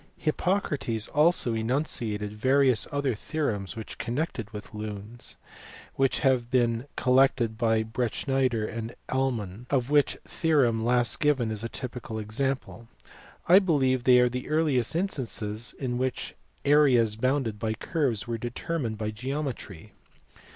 Hippocrates 0.17 1.07
also 1.09 1.53
enunciated 1.53 2.33
various 2.33 2.87
other 2.91 3.13
theorems 3.13 3.75
con 3.75 4.15
nected 4.15 4.51
with 4.51 4.73
lunes 4.73 5.35
(which 5.93 6.21
have 6.21 6.49
been 6.49 6.87
collected 6.95 7.55
by 7.55 7.83
Bretsch 7.83 8.27
neider 8.27 8.65
and 8.65 8.87
by 9.05 9.15
Allman) 9.15 9.67
of 9.69 9.91
which 9.91 10.13
the 10.23 10.27
theorem 10.27 10.83
last 10.83 11.19
given 11.19 11.51
is 11.51 11.63
a 11.63 11.69
typical 11.69 12.17
example. 12.17 12.87
I 13.47 13.59
believe 13.59 13.99
that 13.99 14.05
they 14.11 14.17
are 14.17 14.27
the 14.29 14.49
earliest 14.49 14.95
instances 14.95 15.75
in 15.77 15.99
which 15.99 16.33
areas 16.65 17.15
bounded 17.15 17.59
by 17.59 17.75
curves 17.75 18.25
were 18.25 18.39
determined 18.39 18.97
by 18.97 19.11
geometry. 19.11 19.91